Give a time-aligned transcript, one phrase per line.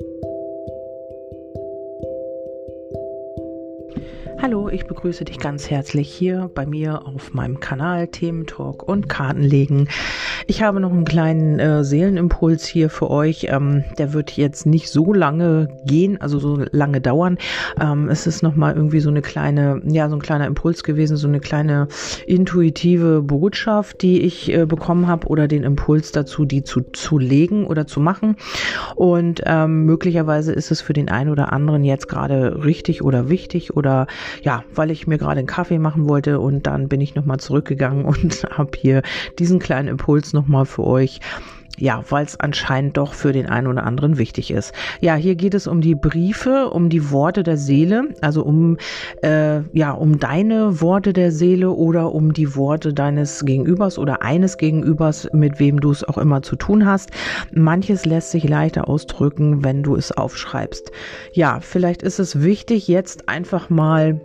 [0.00, 0.33] Thank you.
[4.44, 9.08] Hallo, ich begrüße dich ganz herzlich hier bei mir auf meinem Kanal Themen Talk und
[9.08, 9.88] Kartenlegen.
[10.46, 13.46] Ich habe noch einen kleinen äh, Seelenimpuls hier für euch.
[13.48, 17.38] Ähm, der wird jetzt nicht so lange gehen, also so lange dauern.
[17.80, 21.16] Ähm, es ist noch mal irgendwie so eine kleine, ja, so ein kleiner Impuls gewesen,
[21.16, 21.88] so eine kleine
[22.26, 27.66] intuitive Botschaft, die ich äh, bekommen habe oder den Impuls dazu, die zu, zu legen
[27.66, 28.36] oder zu machen.
[28.94, 33.74] Und ähm, möglicherweise ist es für den einen oder anderen jetzt gerade richtig oder wichtig
[33.74, 34.06] oder
[34.42, 38.04] ja, weil ich mir gerade einen Kaffee machen wollte und dann bin ich nochmal zurückgegangen
[38.04, 39.02] und habe hier
[39.38, 41.20] diesen kleinen Impuls nochmal für euch
[41.78, 44.72] ja, weil es anscheinend doch für den einen oder anderen wichtig ist.
[45.00, 48.76] Ja, hier geht es um die Briefe, um die Worte der Seele, also um
[49.22, 54.58] äh, ja um deine Worte der Seele oder um die Worte deines Gegenübers oder eines
[54.58, 57.10] Gegenübers, mit wem du es auch immer zu tun hast.
[57.52, 60.92] Manches lässt sich leichter ausdrücken, wenn du es aufschreibst.
[61.32, 64.20] Ja, vielleicht ist es wichtig, jetzt einfach mal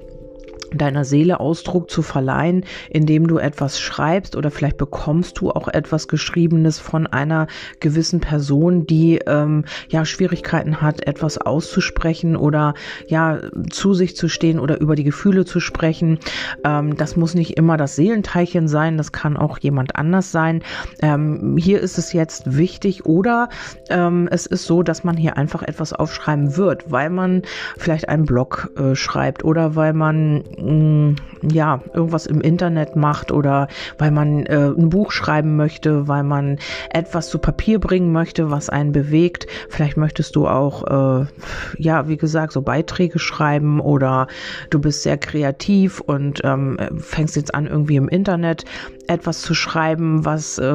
[0.74, 6.08] deiner Seele Ausdruck zu verleihen, indem du etwas schreibst oder vielleicht bekommst du auch etwas
[6.08, 7.48] Geschriebenes von einer
[7.80, 12.74] gewissen Person, die ähm, ja Schwierigkeiten hat, etwas auszusprechen oder
[13.08, 16.20] ja zu sich zu stehen oder über die Gefühle zu sprechen.
[16.64, 20.64] Ähm, das muss nicht immer das Seelenteilchen sein, das kann auch jemand anders sein.
[21.02, 23.50] Ähm, hier ist es jetzt wichtig oder
[23.90, 27.42] ähm, es ist so, dass man hier einfach etwas aufschreiben wird, weil man
[27.78, 33.68] vielleicht einen Blog äh, schreibt oder weil man Mm, ja, irgendwas im Internet macht oder
[33.98, 38.70] weil man äh, ein Buch schreiben möchte, weil man etwas zu Papier bringen möchte, was
[38.70, 39.48] einen bewegt.
[39.70, 41.26] Vielleicht möchtest du auch, äh,
[41.78, 44.28] ja, wie gesagt, so Beiträge schreiben oder
[44.70, 48.66] du bist sehr kreativ und ähm, fängst jetzt an, irgendwie im Internet
[49.08, 50.66] etwas zu schreiben, was äh,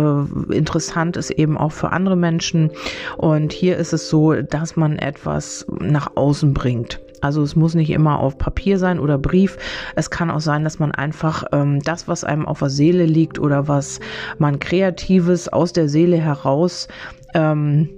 [0.50, 2.70] interessant ist eben auch für andere Menschen.
[3.16, 7.00] Und hier ist es so, dass man etwas nach außen bringt.
[7.20, 9.56] Also es muss nicht immer auf Papier sein oder Brief.
[9.96, 13.39] Es kann auch sein, dass man einfach ähm, das, was einem auf der Seele liegt
[13.39, 14.00] oder was
[14.39, 16.89] man Kreatives aus der Seele heraus
[17.34, 17.89] ähm,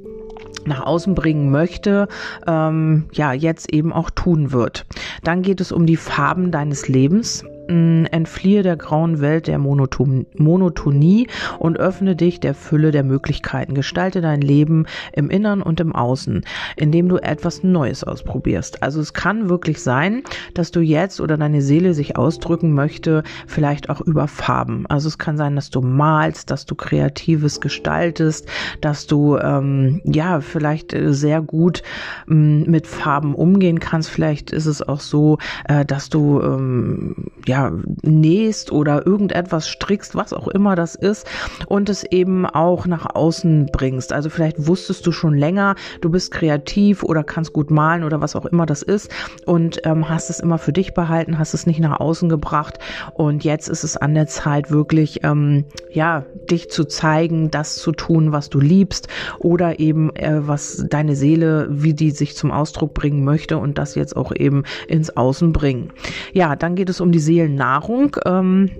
[0.64, 2.08] nach außen bringen möchte,
[2.46, 4.86] ähm, ja, jetzt eben auch tun wird.
[5.22, 7.44] Dann geht es um die Farben deines Lebens.
[7.68, 11.28] Entfliehe der grauen Welt der Monoton Monotonie
[11.58, 13.74] und öffne dich der Fülle der Möglichkeiten.
[13.74, 16.44] Gestalte dein Leben im Innern und im Außen,
[16.76, 18.82] indem du etwas Neues ausprobierst.
[18.82, 20.22] Also es kann wirklich sein,
[20.54, 24.86] dass du jetzt oder deine Seele sich ausdrücken möchte, vielleicht auch über Farben.
[24.88, 28.48] Also es kann sein, dass du malst, dass du Kreatives gestaltest,
[28.80, 31.82] dass du ähm, ja vielleicht äh, sehr gut
[32.30, 34.10] ähm, mit Farben umgehen kannst.
[34.10, 35.38] Vielleicht ist es auch so,
[35.68, 37.16] äh, dass du ähm,
[37.46, 37.72] ja ja,
[38.02, 41.26] nähst oder irgendetwas strickst, was auch immer das ist
[41.66, 44.12] und es eben auch nach außen bringst.
[44.12, 48.36] Also vielleicht wusstest du schon länger, du bist kreativ oder kannst gut malen oder was
[48.36, 49.10] auch immer das ist
[49.46, 52.78] und ähm, hast es immer für dich behalten, hast es nicht nach außen gebracht
[53.14, 57.92] und jetzt ist es an der Zeit wirklich, ähm, ja, dich zu zeigen, das zu
[57.92, 62.92] tun, was du liebst oder eben äh, was deine Seele, wie die sich zum Ausdruck
[62.92, 65.90] bringen möchte und das jetzt auch eben ins Außen bringen.
[66.34, 68.16] Ja, dann geht es um die Seele Nahrung.
[68.24, 68.70] Ähm,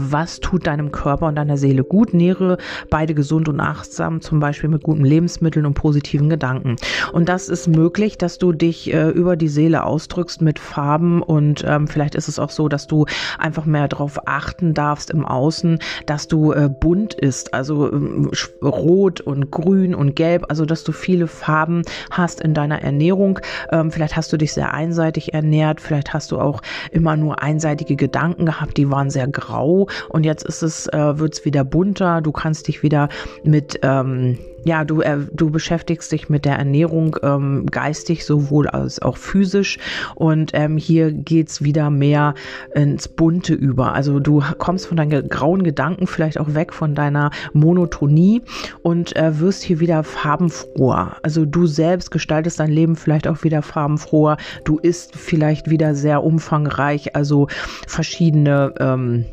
[0.00, 2.14] was tut deinem Körper und deiner Seele gut.
[2.14, 2.58] Nähre
[2.90, 6.76] beide gesund und achtsam, zum Beispiel mit guten Lebensmitteln und positiven Gedanken.
[7.12, 11.64] Und das ist möglich, dass du dich äh, über die Seele ausdrückst mit Farben und
[11.66, 13.06] ähm, vielleicht ist es auch so, dass du
[13.38, 18.30] einfach mehr darauf achten darfst im Außen, dass du äh, bunt ist, also ähm,
[18.62, 23.38] rot und grün und gelb, also dass du viele Farben hast in deiner Ernährung.
[23.70, 27.96] Ähm, vielleicht hast du dich sehr einseitig ernährt, vielleicht hast du auch immer nur einseitige
[27.96, 32.20] Gedanken gehabt, die waren sehr grau und jetzt ist es, äh, wird es wieder bunter,
[32.20, 33.08] du kannst dich wieder
[33.44, 39.02] mit, ähm, ja, du, äh, du beschäftigst dich mit der Ernährung ähm, geistig sowohl als
[39.02, 39.78] auch physisch
[40.14, 42.34] und ähm, hier geht's wieder mehr
[42.74, 43.94] ins Bunte über.
[43.94, 48.42] Also du kommst von deinen grauen Gedanken vielleicht auch weg von deiner Monotonie
[48.82, 51.16] und äh, wirst hier wieder farbenfroher.
[51.22, 54.36] Also du selbst gestaltest dein Leben vielleicht auch wieder farbenfroher.
[54.64, 57.48] Du isst vielleicht wieder sehr umfangreich, also
[57.86, 59.24] verschiedene ähm,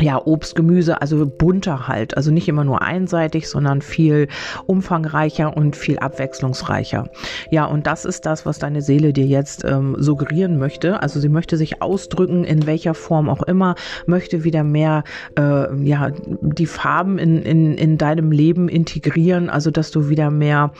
[0.00, 2.16] ja, Obst, Gemüse, also bunter halt.
[2.16, 4.28] Also nicht immer nur einseitig, sondern viel
[4.66, 7.08] umfangreicher und viel abwechslungsreicher.
[7.50, 11.02] Ja, und das ist das, was deine Seele dir jetzt ähm, suggerieren möchte.
[11.02, 13.74] Also sie möchte sich ausdrücken, in welcher Form auch immer,
[14.06, 15.04] möchte wieder mehr,
[15.38, 16.10] äh, ja,
[16.40, 20.72] die Farben in, in, in deinem Leben integrieren, also dass du wieder mehr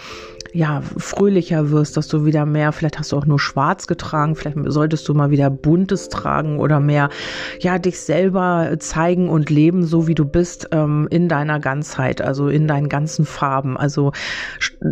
[0.53, 4.57] ja, fröhlicher wirst, dass du wieder mehr, vielleicht hast du auch nur schwarz getragen, vielleicht
[4.67, 7.11] solltest du mal wieder buntes tragen oder mehr,
[7.61, 12.49] ja, dich selber zeigen und leben, so wie du bist, ähm, in deiner Ganzheit, also
[12.49, 13.77] in deinen ganzen Farben.
[13.77, 14.13] Also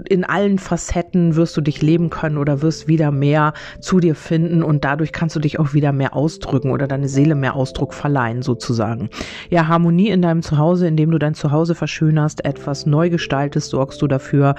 [0.08, 4.62] in allen Facetten wirst du dich leben können oder wirst wieder mehr zu dir finden
[4.62, 8.42] und dadurch kannst du dich auch wieder mehr ausdrücken oder deine Seele mehr Ausdruck verleihen,
[8.42, 9.10] sozusagen.
[9.50, 14.06] Ja, Harmonie in deinem Zuhause, indem du dein Zuhause verschönerst, etwas neu gestaltest, sorgst du
[14.06, 14.54] dafür,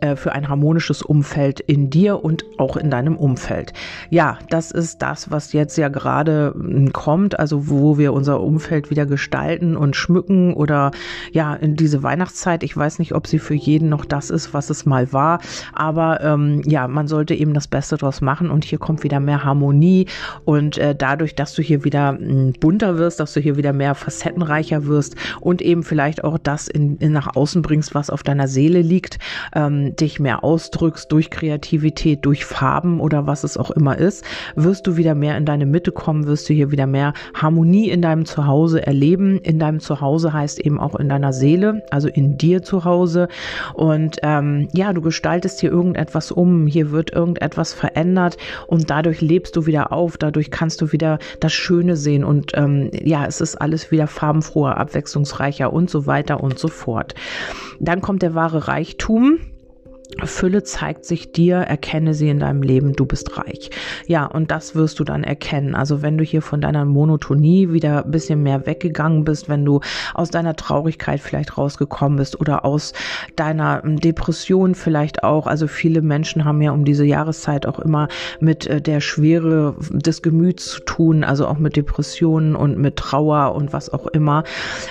[0.00, 3.72] äh, für ein harmonisches Umfeld in dir und auch in deinem Umfeld.
[4.10, 8.90] Ja, das ist das, was jetzt ja gerade hm, kommt, also wo wir unser Umfeld
[8.90, 10.90] wieder gestalten und schmücken oder
[11.32, 12.62] ja, in diese Weihnachtszeit.
[12.62, 15.40] Ich weiß nicht, ob sie für jeden noch das ist, was es mal war,
[15.72, 19.42] aber ähm, ja, man sollte eben das Beste draus machen und hier kommt wieder mehr
[19.42, 20.06] Harmonie
[20.44, 23.94] und äh, dadurch, dass du hier wieder hm, bunter wirst, dass du hier wieder mehr
[23.94, 28.48] facettenreicher wirst und eben vielleicht auch das in, in nach außen bringst, was auf deiner
[28.48, 29.18] Seele liegt,
[29.54, 34.24] ähm, dich mehr ausdrückst durch Kreativität, durch Farben oder was es auch immer ist,
[34.54, 38.02] wirst du wieder mehr in deine Mitte kommen, wirst du hier wieder mehr Harmonie in
[38.02, 39.38] deinem Zuhause erleben.
[39.38, 43.28] In deinem Zuhause heißt eben auch in deiner Seele, also in dir zu Hause.
[43.74, 48.36] Und ähm, ja, du gestaltest hier irgendetwas um, hier wird irgendetwas verändert
[48.66, 52.90] und dadurch lebst du wieder auf, dadurch kannst du wieder das Schöne sehen und ähm,
[52.92, 57.14] ja, es ist alles wieder farbenfroher, abwechslungsreicher und so weiter und so fort.
[57.80, 59.38] Dann kommt der wahre Reichtum.
[60.24, 63.70] Fülle zeigt sich dir, erkenne sie in deinem Leben, du bist reich.
[64.06, 65.74] Ja, und das wirst du dann erkennen.
[65.74, 69.80] Also wenn du hier von deiner Monotonie wieder ein bisschen mehr weggegangen bist, wenn du
[70.14, 72.92] aus deiner Traurigkeit vielleicht rausgekommen bist oder aus
[73.34, 75.46] deiner ähm, Depression vielleicht auch.
[75.46, 78.08] Also viele Menschen haben ja um diese Jahreszeit auch immer
[78.40, 83.54] mit äh, der Schwere des Gemüts zu tun, also auch mit Depressionen und mit Trauer
[83.54, 84.44] und was auch immer.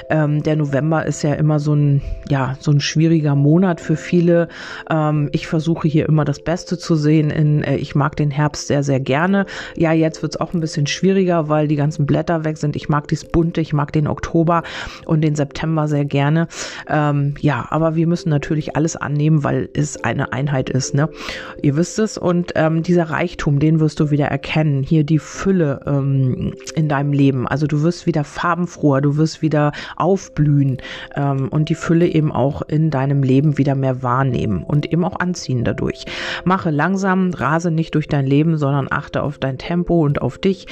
[0.10, 4.50] Ähm, der November ist ja immer so ein, ja, so ein schwieriger Monat für viele.
[4.90, 7.30] Ähm, ähm, ich versuche hier immer das Beste zu sehen.
[7.30, 9.46] In, äh, ich mag den Herbst sehr, sehr gerne.
[9.76, 12.76] Ja, jetzt wird es auch ein bisschen schwieriger, weil die ganzen Blätter weg sind.
[12.76, 14.64] Ich mag dies bunte, ich mag den Oktober
[15.06, 16.48] und den September sehr gerne.
[16.88, 20.94] Ähm, ja, aber wir müssen natürlich alles annehmen, weil es eine Einheit ist.
[20.94, 21.10] Ne?
[21.62, 22.18] Ihr wisst es.
[22.18, 24.84] Und ähm, dieser Reichtum, den wirst du wieder erkennen.
[24.84, 27.48] Hier die Fülle ähm, in deinem Leben.
[27.48, 30.78] Also du wirst wieder farbenfroher, du wirst wieder aufblühen
[31.16, 35.20] ähm, und die Fülle eben auch in deinem Leben wieder mehr wahrnehmen und eben auch
[35.20, 36.06] anziehen dadurch.
[36.46, 40.68] Mache langsam, rase nicht durch dein Leben, sondern achte auf dein Tempo und auf dich.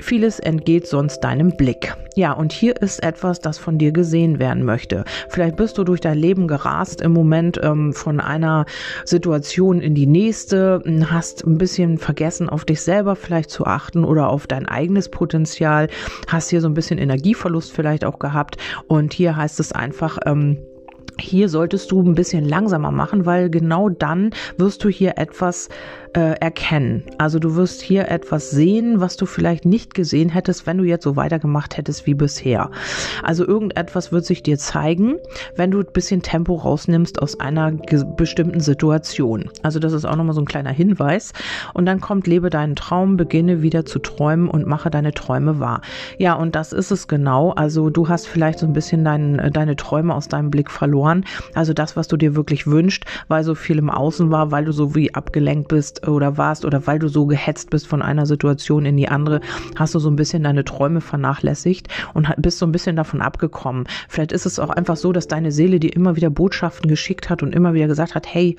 [0.00, 1.96] Vieles entgeht sonst deinem Blick.
[2.14, 5.04] Ja, und hier ist etwas, das von dir gesehen werden möchte.
[5.28, 8.64] Vielleicht bist du durch dein Leben gerast im Moment ähm, von einer
[9.04, 14.30] Situation in die nächste, hast ein bisschen vergessen, auf dich selber vielleicht zu achten oder
[14.30, 15.88] auf dein eigenes Potenzial,
[16.28, 18.56] hast hier so ein bisschen Energieverlust vielleicht auch gehabt.
[18.86, 20.58] Und hier heißt es einfach, ähm,
[21.20, 25.68] hier solltest du ein bisschen langsamer machen, weil genau dann wirst du hier etwas
[26.14, 27.04] äh, erkennen.
[27.18, 31.04] Also du wirst hier etwas sehen, was du vielleicht nicht gesehen hättest, wenn du jetzt
[31.04, 32.70] so weitergemacht hättest wie bisher.
[33.22, 35.16] Also irgendetwas wird sich dir zeigen,
[35.56, 39.50] wenn du ein bisschen Tempo rausnimmst aus einer bestimmten Situation.
[39.62, 41.32] Also das ist auch nochmal so ein kleiner Hinweis.
[41.74, 45.82] Und dann kommt, lebe deinen Traum, beginne wieder zu träumen und mache deine Träume wahr.
[46.18, 47.50] Ja, und das ist es genau.
[47.50, 51.24] Also du hast vielleicht so ein bisschen dein, deine Träume aus deinem Blick verloren.
[51.54, 54.72] Also das, was du dir wirklich wünschst, weil so viel im Außen war, weil du
[54.72, 58.86] so wie abgelenkt bist oder warst oder weil du so gehetzt bist von einer Situation
[58.86, 59.40] in die andere,
[59.76, 63.86] hast du so ein bisschen deine Träume vernachlässigt und bist so ein bisschen davon abgekommen.
[64.08, 67.42] Vielleicht ist es auch einfach so, dass deine Seele dir immer wieder Botschaften geschickt hat
[67.42, 68.56] und immer wieder gesagt hat, hey,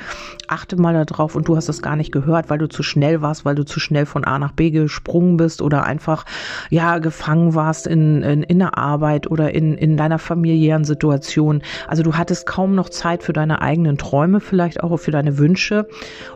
[0.47, 3.46] achte mal darauf und du hast das gar nicht gehört, weil du zu schnell warst,
[3.46, 6.25] weil du zu schnell von A nach B gesprungen bist oder einfach,
[6.69, 11.62] ja, gefangen warst in, in, in der Arbeit oder in, in deiner familiären Situation.
[11.88, 15.88] Also du hattest kaum noch Zeit für deine eigenen Träume, vielleicht auch für deine Wünsche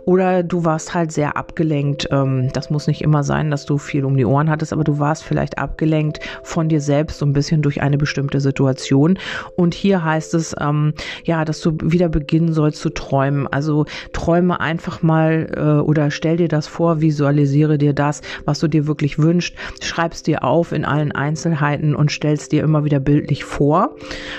[0.05, 2.07] oder du warst halt sehr abgelenkt.
[2.12, 5.00] Ähm, das muss nicht immer sein, dass du viel um die Ohren hattest, aber du
[5.00, 9.17] warst vielleicht abgelenkt von dir selbst so ein bisschen durch eine bestimmte Situation.
[9.55, 13.47] Und hier heißt es, ähm, ja, dass du wieder beginnen sollst zu träumen.
[13.47, 18.67] Also träume einfach mal äh, oder stell dir das vor, visualisiere dir das, was du
[18.67, 23.43] dir wirklich wünschst, schreibst dir auf in allen Einzelheiten und stellst dir immer wieder bildlich
[23.43, 23.95] vor.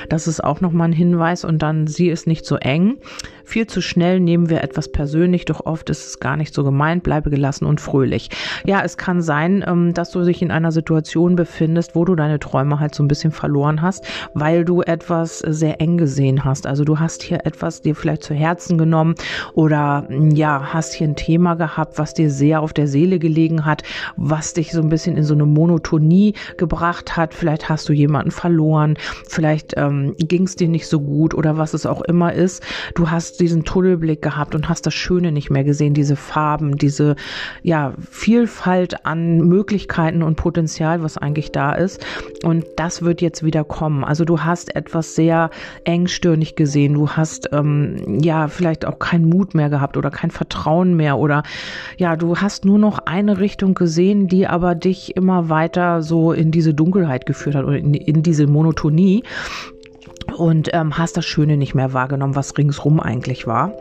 [0.09, 2.99] Das ist auch nochmal ein Hinweis und dann sieh es nicht so eng.
[3.45, 7.03] Viel zu schnell nehmen wir etwas persönlich, doch oft ist es gar nicht so gemeint.
[7.03, 8.31] Bleibe gelassen und fröhlich.
[8.65, 12.39] Ja, es kann sein, ähm, dass du dich in einer Situation befindest, wo du deine
[12.39, 16.67] Träume halt so ein bisschen verloren hast, weil du etwas sehr eng gesehen hast.
[16.67, 19.15] Also du hast hier etwas dir vielleicht zu Herzen genommen
[19.55, 23.83] oder ja, hast hier ein Thema gehabt, was dir sehr auf der Seele gelegen hat,
[24.17, 27.35] was dich so ein bisschen in so eine Monotonie gebracht hat.
[27.35, 28.97] Vielleicht hast du jemanden verloren,
[29.29, 32.63] vielleicht ähm, ging es dir nicht so gut oder was es auch immer ist.
[32.95, 36.79] Du hast hast diesen Tunnelblick gehabt und hast das Schöne nicht mehr gesehen, diese Farben,
[36.79, 37.17] diese
[37.65, 42.07] ja, Vielfalt an Möglichkeiten und Potenzial, was eigentlich da ist.
[42.45, 44.05] Und das wird jetzt wieder kommen.
[44.05, 45.51] Also du hast etwas sehr
[45.83, 46.95] engstirnig gesehen.
[46.95, 51.43] Du hast ähm, ja vielleicht auch keinen Mut mehr gehabt oder kein Vertrauen mehr oder
[51.97, 56.53] ja, du hast nur noch eine Richtung gesehen, die aber dich immer weiter so in
[56.53, 59.25] diese Dunkelheit geführt hat oder in, in diese Monotonie
[60.33, 63.73] und ähm, hast das Schöne nicht mehr wahrgenommen, was ringsrum eigentlich war.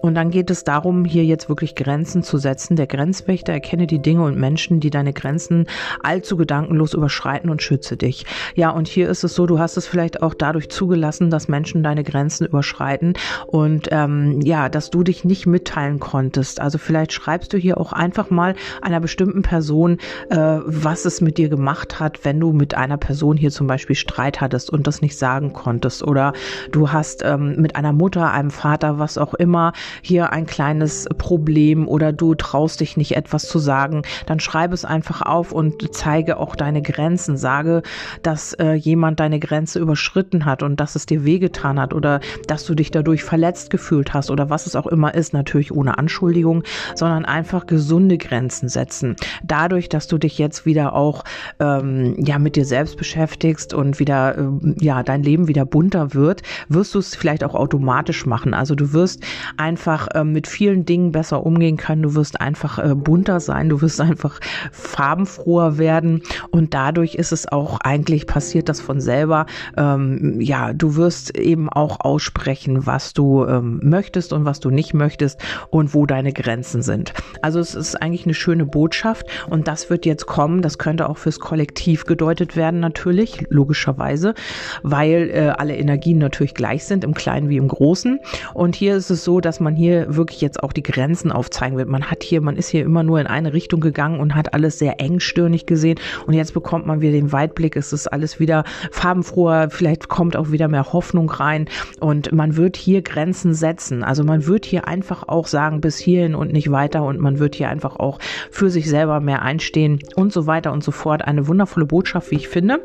[0.00, 2.76] Und dann geht es darum, hier jetzt wirklich Grenzen zu setzen.
[2.76, 5.66] Der Grenzwächter erkenne die Dinge und Menschen, die deine Grenzen
[6.02, 8.26] allzu gedankenlos überschreiten und schütze dich.
[8.54, 11.82] Ja, und hier ist es so, du hast es vielleicht auch dadurch zugelassen, dass Menschen
[11.82, 13.14] deine Grenzen überschreiten
[13.46, 16.60] und ähm, ja, dass du dich nicht mitteilen konntest.
[16.60, 19.98] Also vielleicht schreibst du hier auch einfach mal einer bestimmten Person,
[20.30, 23.96] äh, was es mit dir gemacht hat, wenn du mit einer Person hier zum Beispiel
[23.96, 26.32] Streit hattest und das nicht sagen konntest bist oder
[26.70, 31.88] du hast ähm, mit einer Mutter, einem Vater, was auch immer, hier ein kleines Problem
[31.88, 36.38] oder du traust dich nicht etwas zu sagen, dann schreibe es einfach auf und zeige
[36.38, 37.36] auch deine Grenzen.
[37.36, 37.82] Sage,
[38.22, 42.64] dass äh, jemand deine Grenze überschritten hat und dass es dir wehgetan hat oder dass
[42.66, 46.62] du dich dadurch verletzt gefühlt hast oder was es auch immer ist, natürlich ohne Anschuldigung,
[46.94, 49.16] sondern einfach gesunde Grenzen setzen.
[49.42, 51.24] Dadurch, dass du dich jetzt wieder auch
[51.58, 56.42] ähm, ja mit dir selbst beschäftigst und wieder äh, ja dein Leben wieder bunter wird,
[56.68, 58.52] wirst du es vielleicht auch automatisch machen.
[58.52, 59.24] Also du wirst
[59.56, 62.02] einfach äh, mit vielen Dingen besser umgehen können.
[62.02, 63.70] Du wirst einfach äh, bunter sein.
[63.70, 64.40] Du wirst einfach
[64.72, 66.20] farbenfroher werden.
[66.50, 69.46] Und dadurch ist es auch eigentlich passiert das von selber.
[69.78, 74.92] Ähm, ja, du wirst eben auch aussprechen, was du ähm, möchtest und was du nicht
[74.92, 77.14] möchtest und wo deine Grenzen sind.
[77.40, 80.60] Also es ist eigentlich eine schöne Botschaft und das wird jetzt kommen.
[80.60, 84.34] Das könnte auch fürs Kollektiv gedeutet werden, natürlich, logischerweise,
[84.82, 88.18] weil äh, alle alle Energien natürlich gleich sind, im Kleinen wie im Großen.
[88.54, 91.88] Und hier ist es so, dass man hier wirklich jetzt auch die Grenzen aufzeigen wird.
[91.88, 94.78] Man hat hier, man ist hier immer nur in eine Richtung gegangen und hat alles
[94.78, 95.98] sehr engstirnig gesehen.
[96.26, 97.76] Und jetzt bekommt man wieder den Weitblick.
[97.76, 99.68] Es ist alles wieder farbenfroher.
[99.70, 101.68] Vielleicht kommt auch wieder mehr Hoffnung rein.
[102.00, 104.02] Und man wird hier Grenzen setzen.
[104.02, 107.04] Also man wird hier einfach auch sagen, bis hierhin und nicht weiter.
[107.04, 108.18] Und man wird hier einfach auch
[108.50, 111.24] für sich selber mehr einstehen und so weiter und so fort.
[111.24, 112.80] Eine wundervolle Botschaft, wie ich finde.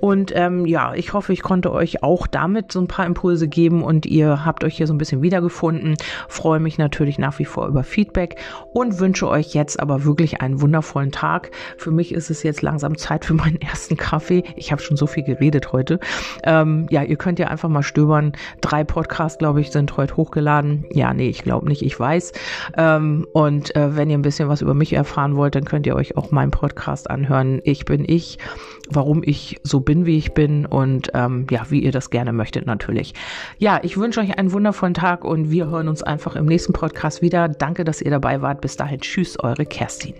[0.00, 3.48] Und ähm, ja, ich hoffe, ich konnte euch auch auch damit so ein paar Impulse
[3.48, 5.96] geben und ihr habt euch hier so ein bisschen wiedergefunden.
[6.28, 8.36] Freue mich natürlich nach wie vor über Feedback
[8.72, 11.50] und wünsche euch jetzt aber wirklich einen wundervollen Tag.
[11.76, 14.42] Für mich ist es jetzt langsam Zeit für meinen ersten Kaffee.
[14.56, 16.00] Ich habe schon so viel geredet heute.
[16.44, 18.32] Ähm, ja, ihr könnt ja einfach mal stöbern.
[18.62, 20.86] Drei Podcasts, glaube ich, sind heute hochgeladen.
[20.92, 22.32] Ja, nee, ich glaube nicht, ich weiß.
[22.78, 25.94] Ähm, und äh, wenn ihr ein bisschen was über mich erfahren wollt, dann könnt ihr
[25.94, 27.60] euch auch meinen Podcast anhören.
[27.64, 28.38] Ich bin ich,
[28.90, 32.64] warum ich so bin, wie ich bin und ähm, ja, wie ihr das gerne möchtet
[32.64, 33.12] natürlich.
[33.58, 37.22] Ja, ich wünsche euch einen wundervollen Tag und wir hören uns einfach im nächsten Podcast
[37.22, 37.48] wieder.
[37.48, 38.60] Danke, dass ihr dabei wart.
[38.60, 40.14] Bis dahin, tschüss, eure Kerstin.